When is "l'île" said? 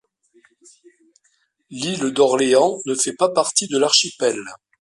1.69-2.11